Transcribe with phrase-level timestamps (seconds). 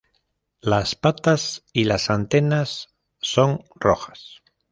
[0.61, 2.87] Las patas y las antenas
[3.19, 4.41] son rojas.